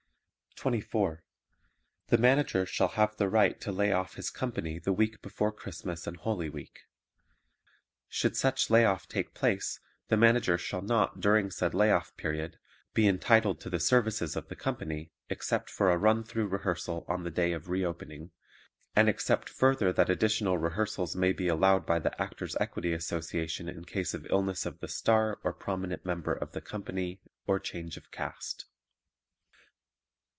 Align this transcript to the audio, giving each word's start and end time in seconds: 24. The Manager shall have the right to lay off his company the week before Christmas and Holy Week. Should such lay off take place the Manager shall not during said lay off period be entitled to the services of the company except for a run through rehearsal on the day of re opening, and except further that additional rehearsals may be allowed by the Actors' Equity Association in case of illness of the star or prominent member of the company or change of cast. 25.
24. 0.57 1.23
The 2.09 2.19
Manager 2.19 2.67
shall 2.67 2.89
have 2.89 3.17
the 3.17 3.27
right 3.29 3.59
to 3.61 3.71
lay 3.71 3.91
off 3.91 4.13
his 4.13 4.29
company 4.29 4.77
the 4.77 4.93
week 4.93 5.19
before 5.23 5.51
Christmas 5.51 6.05
and 6.05 6.17
Holy 6.17 6.51
Week. 6.51 6.81
Should 8.07 8.37
such 8.37 8.69
lay 8.69 8.85
off 8.85 9.07
take 9.07 9.33
place 9.33 9.79
the 10.09 10.17
Manager 10.17 10.59
shall 10.59 10.83
not 10.83 11.19
during 11.19 11.49
said 11.49 11.73
lay 11.73 11.91
off 11.91 12.15
period 12.15 12.59
be 12.93 13.07
entitled 13.07 13.59
to 13.61 13.71
the 13.71 13.79
services 13.79 14.35
of 14.35 14.49
the 14.49 14.55
company 14.55 15.09
except 15.31 15.71
for 15.71 15.89
a 15.89 15.97
run 15.97 16.23
through 16.23 16.45
rehearsal 16.45 17.05
on 17.09 17.23
the 17.23 17.31
day 17.31 17.53
of 17.53 17.67
re 17.67 17.83
opening, 17.83 18.29
and 18.95 19.09
except 19.09 19.49
further 19.49 19.91
that 19.91 20.11
additional 20.11 20.59
rehearsals 20.59 21.15
may 21.15 21.31
be 21.33 21.47
allowed 21.47 21.87
by 21.87 21.97
the 21.97 22.21
Actors' 22.21 22.55
Equity 22.59 22.93
Association 22.93 23.67
in 23.67 23.83
case 23.83 24.13
of 24.13 24.27
illness 24.29 24.67
of 24.67 24.77
the 24.79 24.87
star 24.87 25.39
or 25.43 25.53
prominent 25.53 26.05
member 26.05 26.33
of 26.33 26.51
the 26.51 26.61
company 26.61 27.19
or 27.47 27.57
change 27.59 27.97
of 27.97 28.11
cast. 28.11 28.65
25. 28.67 28.67